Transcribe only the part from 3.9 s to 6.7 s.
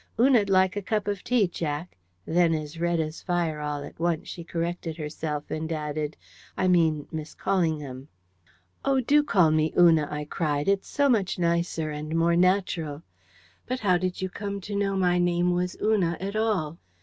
once, she corrected herself, and added, "I